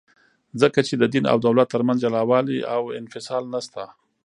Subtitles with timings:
[0.61, 3.83] ځکه چي د دین او دولت ترمنځ جلاوالي او انفصال نسته.